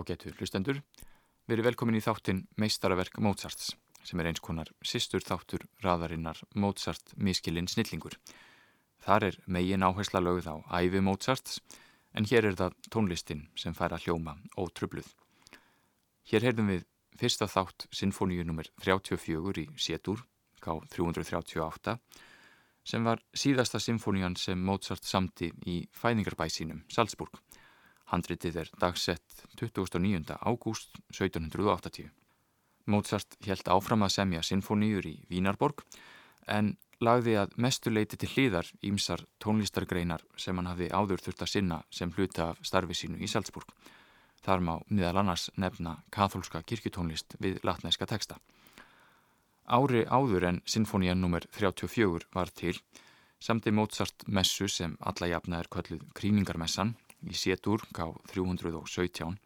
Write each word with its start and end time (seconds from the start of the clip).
Ágætu 0.00 0.30
hlustendur, 0.38 0.78
erum 1.50 1.66
velkomin 1.66 1.98
í 1.98 2.00
þáttin 2.00 2.38
Meistaraverk 2.56 3.18
Mozarts 3.20 3.74
sem 4.06 4.20
er 4.22 4.30
eins 4.30 4.40
konar 4.40 4.70
sýstur 4.80 5.20
þáttur 5.20 5.66
raðarinnar 5.84 6.40
Mozart 6.56 7.12
miskilinn 7.20 7.68
snillingur. 7.68 8.16
Þar 9.04 9.26
er 9.28 9.36
megin 9.44 9.84
áhersla 9.84 10.22
lögð 10.24 10.48
á 10.48 10.56
æfi 10.80 11.02
Mozarts 11.04 11.58
en 12.16 12.24
hér 12.30 12.48
er 12.48 12.56
það 12.56 12.78
tónlistin 12.88 13.42
sem 13.60 13.76
fær 13.76 13.92
að 13.92 14.06
hljóma 14.06 14.38
ótrubluð. 14.56 15.10
Hér 16.32 16.48
heyrðum 16.48 16.72
við 16.72 16.88
fyrsta 17.20 17.50
þátt 17.50 17.90
Sinfoníu 17.92 18.46
nr. 18.46 18.72
34 18.80 19.66
í 19.66 19.68
Sétur, 19.76 20.24
K338 20.64 21.98
sem 22.88 23.04
var 23.04 23.20
síðasta 23.36 23.82
symfónían 23.82 24.38
sem 24.40 24.64
Mozart 24.64 25.04
samti 25.04 25.52
í 25.68 25.82
fæðingarbæsinum 25.92 26.86
Salzburg. 26.88 27.36
Handritið 28.10 28.56
er 28.64 28.70
dagsett 28.82 29.44
29. 29.60 30.34
ágúst 30.42 30.96
1780. 31.14 32.10
Mozart 32.90 33.36
helt 33.46 33.68
áfram 33.70 34.02
að 34.02 34.14
semja 34.16 34.42
sinfoníur 34.42 35.06
í 35.06 35.16
Vínarborg 35.30 35.84
en 36.50 36.74
lagði 37.00 37.36
að 37.40 37.54
mestu 37.56 37.92
leiti 37.92 38.18
til 38.20 38.28
hlýðar 38.32 38.68
ímsar 38.84 39.22
tónlistargreinar 39.42 40.24
sem 40.36 40.56
hann 40.58 40.68
hafi 40.68 40.90
áður 40.90 41.22
þurft 41.24 41.44
að 41.46 41.52
sinna 41.52 41.78
sem 41.90 42.12
hluta 42.16 42.50
af 42.50 42.64
starfi 42.66 42.96
sínu 42.98 43.20
í 43.22 43.28
Salzburg. 43.30 43.70
Þar 44.42 44.64
má 44.64 44.74
miðal 44.88 45.20
annars 45.20 45.50
nefna 45.56 46.00
katholska 46.10 46.62
kirkjutónlist 46.66 47.36
við 47.38 47.60
latnæska 47.64 48.08
teksta. 48.10 48.40
Ári 49.70 50.02
áður 50.08 50.48
en 50.48 50.62
sinfonían 50.66 51.22
nr. 51.22 51.46
34 51.54 52.26
var 52.34 52.50
til 52.50 52.74
samti 53.40 53.70
Mozart 53.70 54.26
messu 54.26 54.66
sem 54.68 54.96
alla 55.00 55.28
jafna 55.30 55.60
er 55.60 55.70
kölluð 55.70 56.02
Kríningarmessan 56.16 56.96
í 57.26 57.36
Sétur 57.36 57.82
K317 57.96 59.36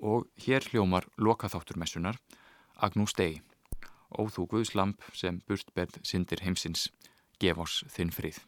og 0.00 0.28
hér 0.44 0.66
hljómar 0.72 1.06
lokaþátturmessunar 1.20 2.18
Agnús 2.80 3.14
Dei 3.16 3.40
og 4.18 4.32
þú 4.34 4.46
Guðslamp 4.54 5.04
sem 5.14 5.40
burtberð 5.46 6.00
syndir 6.02 6.42
heimsins 6.44 6.88
gef 7.40 7.60
oss 7.60 7.84
þinn 7.94 8.12
frið. 8.12 8.40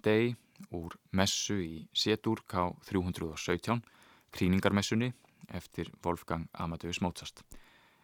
Dei 0.00 0.32
úr 0.72 0.94
messu 1.12 1.58
í 1.60 1.86
Setur 1.92 2.40
K317, 2.48 3.80
kríningarmessunni 4.32 5.10
eftir 5.52 5.90
Wolfgang 6.04 6.48
Amadeus 6.52 7.00
Mozart. 7.04 7.42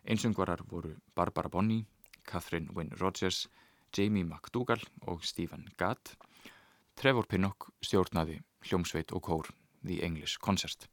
Einsöngvarar 0.04 0.62
voru 0.68 0.94
Barbara 1.14 1.48
Bonney, 1.48 1.86
Catherine 2.26 2.68
Wynne 2.74 2.96
Rogers, 3.00 3.48
Jamie 3.96 4.24
McDougall 4.24 4.82
og 5.06 5.24
Stephen 5.24 5.68
Gadd. 5.78 6.12
Trevor 6.96 7.26
Pinnock 7.28 7.70
stjórnaði 7.80 8.40
hljómsveit 8.66 9.12
og 9.12 9.22
kór 9.22 9.50
The 9.84 10.02
English 10.04 10.40
Concert. 10.40 10.88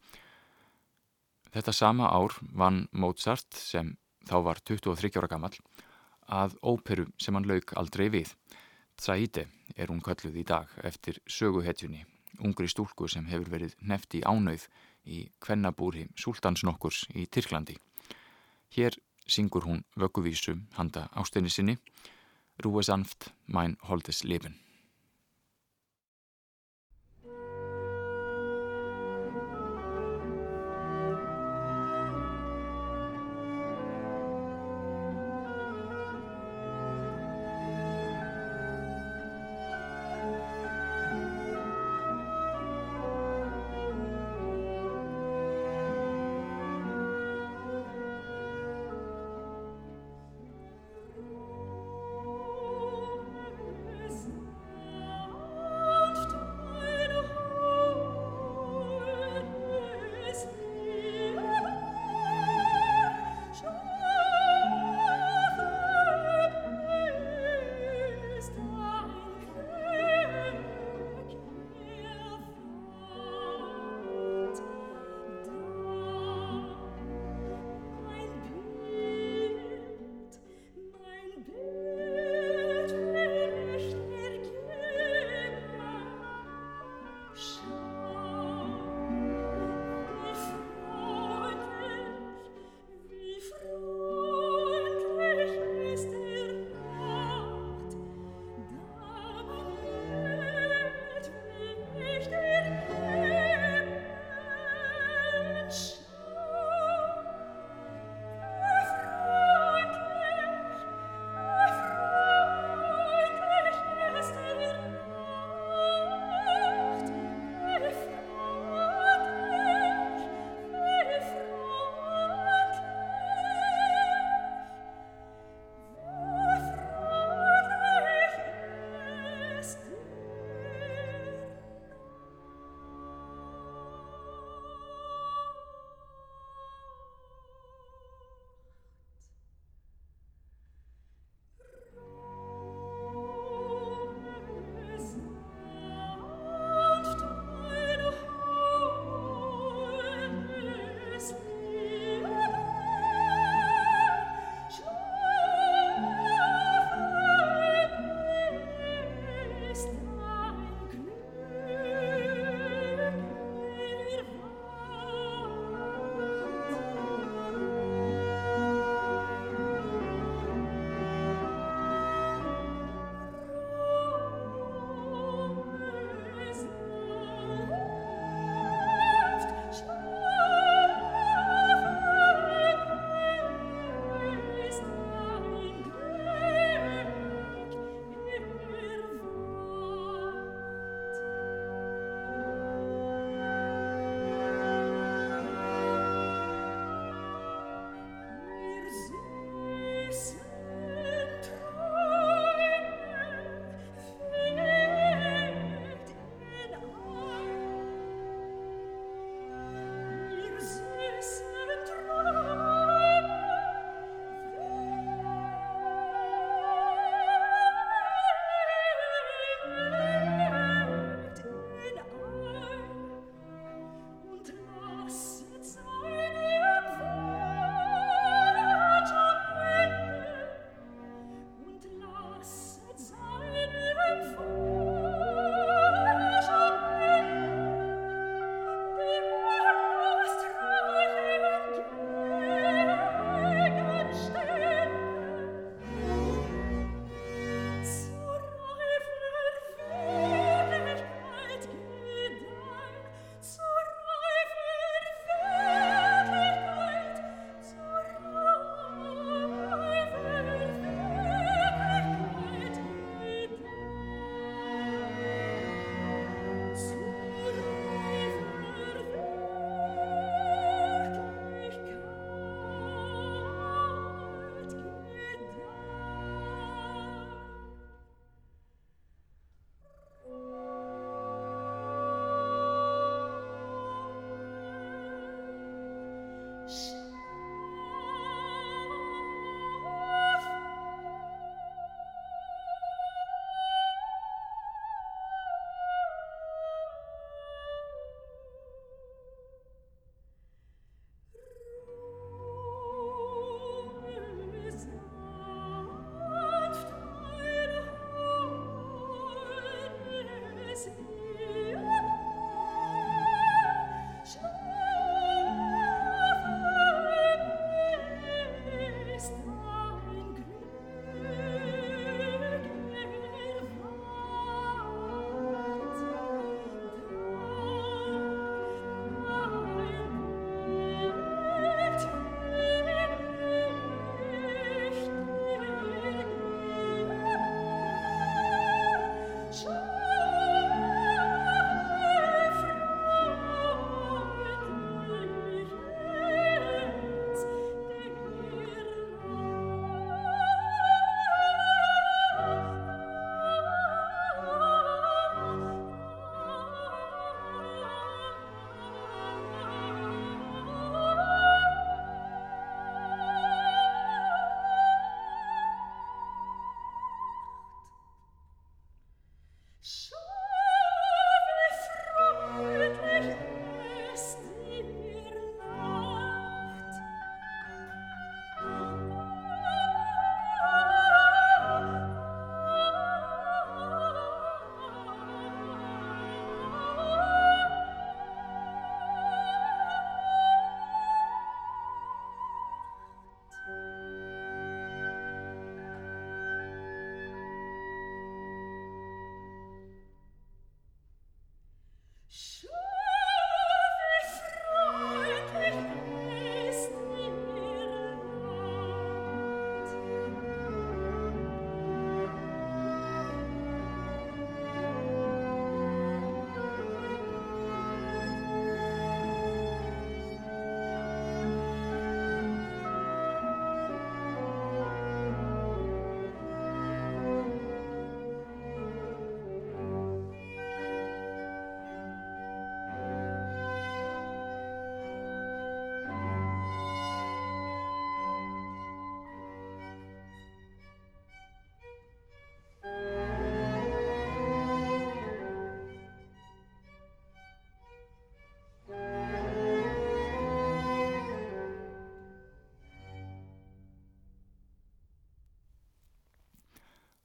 Þetta 1.54 1.74
sama 1.74 2.10
ár 2.10 2.34
vann 2.56 2.88
Mozart 2.92 3.54
sem 3.54 3.96
þá 4.28 4.38
var 4.48 4.62
23 4.64 5.20
ára 5.20 5.30
gammal 5.30 5.54
að 6.32 6.56
óperu 6.64 7.10
sem 7.20 7.36
hann 7.36 7.48
lauk 7.48 7.76
aldrei 7.78 8.08
við. 8.10 8.32
Tsaíde 8.98 9.48
er 9.76 9.92
hún 9.92 10.02
kölluð 10.02 10.40
í 10.42 10.46
dag 10.48 10.72
eftir 10.84 11.20
söguhetjunni, 11.28 12.06
ungri 12.40 12.68
stúlku 12.70 13.08
sem 13.08 13.26
hefur 13.30 13.52
verið 13.56 13.76
nefti 13.82 14.24
ánauð 14.26 14.68
í 15.06 15.26
kvennabúri 15.44 16.08
Sultansnokkurs 16.16 17.06
í 17.14 17.28
Tyrklandi. 17.28 17.78
Hér 18.76 18.98
syngur 19.28 19.68
hún 19.68 19.84
vögguvísu 19.96 20.58
handa 20.78 21.08
ástinni 21.14 21.50
sinni, 21.50 21.78
Rúi 22.64 22.84
Sanft, 22.84 23.32
Mæn 23.48 23.78
Holdes 23.90 24.24
Leben. 24.24 24.63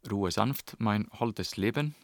Rúi 0.09 0.31
Sanft, 0.33 0.75
Mæn 0.81 1.07
Holdes 1.21 1.57
Liben, 1.57 1.94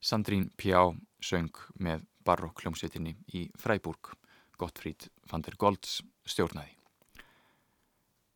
Sandrín 0.00 0.50
Pjá 0.56 0.94
söng 1.20 1.50
með 1.80 2.04
barokkljómsveitinni 2.24 3.16
í 3.34 3.48
Freiburg, 3.58 4.14
Gottfríd 4.58 5.08
van 5.30 5.42
der 5.42 5.56
Golds 5.58 6.00
stjórnaði. 6.28 6.76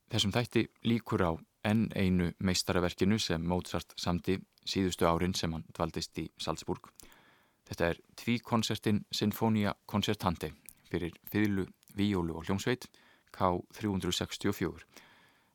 Þessum 0.08 0.32
þætti 0.34 0.64
líkur 0.88 1.22
á 1.22 1.32
enn 1.68 1.88
einu 1.94 2.30
meistaraverkinu 2.40 3.18
sem 3.20 3.44
Mozart 3.44 3.92
samti 3.96 4.38
síðustu 4.68 5.06
árin 5.06 5.36
sem 5.36 5.52
hann 5.52 5.66
dvaldist 5.76 6.18
í 6.18 6.28
Salzburg. 6.40 6.90
Þetta 7.68 7.90
er 7.92 8.00
tvíkonsertin 8.16 9.02
Sinfonia 9.12 9.74
Concertante 9.86 10.54
fyrir 10.88 11.12
fyrlu, 11.28 11.66
víólu 11.94 12.38
og 12.38 12.48
hljómsveit 12.48 12.88
K364 13.36 15.06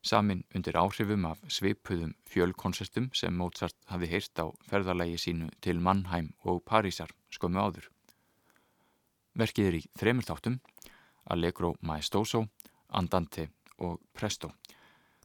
samin 0.03 0.43
undir 0.55 0.75
áhrifum 0.77 1.25
af 1.29 1.41
svipuðum 1.47 2.13
fjölkonsertum 2.27 3.09
sem 3.15 3.33
Mozart 3.33 3.77
hafi 3.87 4.09
heyrt 4.11 4.39
á 4.39 4.51
ferðarlægi 4.67 5.19
sínu 5.25 5.49
til 5.63 5.79
Mannheim 5.79 6.33
og 6.43 6.63
Parísar 6.67 7.11
skömmu 7.31 7.63
áður. 7.63 7.87
Verkið 9.39 9.69
er 9.69 9.77
í 9.79 9.83
þremur 9.97 10.27
þáttum, 10.27 10.59
Allegro 11.31 11.73
Maestoso, 11.81 12.45
Andante 12.89 13.47
og 13.79 14.01
Presto. 14.13 14.51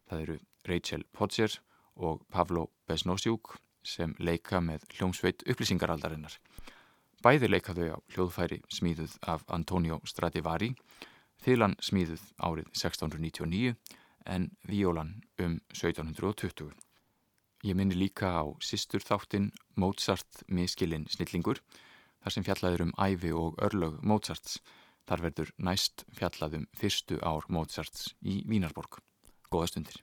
Það 0.08 0.22
eru 0.22 0.38
Rachel 0.68 1.04
Potser 1.12 1.58
og 1.96 2.22
Pavlo 2.30 2.68
Besnosjúk 2.88 3.58
sem 3.82 4.14
leika 4.18 4.62
með 4.62 4.86
hljómsveit 4.94 5.42
upplýsingaraldarinnar. 5.48 6.38
Bæði 7.22 7.50
leika 7.50 7.74
þau 7.74 7.98
á 7.98 7.98
hljóðfæri 8.14 8.60
smíðuð 8.70 9.18
af 9.26 9.42
Antonio 9.50 9.98
Stradivari, 10.06 10.70
þilan 11.42 11.74
smíðuð 11.82 12.22
árið 12.38 12.68
1699 12.70 13.74
en 14.28 14.50
Víólan 14.68 15.16
um 15.40 15.58
1720. 15.72 16.70
Ég 17.66 17.74
minni 17.74 17.96
líka 17.98 18.30
á 18.38 18.44
sístur 18.62 19.02
þáttinn 19.02 19.50
Mozart 19.74 20.44
miskilinn 20.46 21.08
snillingur 21.10 21.58
þar 22.22 22.34
sem 22.34 22.46
fjallaður 22.46 22.86
um 22.86 22.94
æfi 22.94 23.32
og 23.34 23.58
örlög 23.64 23.98
Mozarts. 24.02 24.60
Þar 25.08 25.24
verður 25.24 25.52
næst 25.56 26.04
fjallaðum 26.14 26.68
fyrstu 26.76 27.18
ár 27.24 27.48
Mozarts 27.48 28.12
í 28.20 28.42
Vínarborg. 28.46 29.00
Góða 29.50 29.72
stundir. 29.72 30.02